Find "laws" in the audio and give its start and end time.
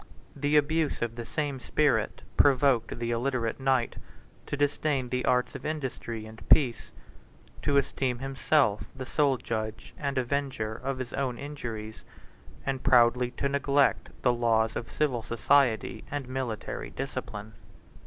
14.33-14.75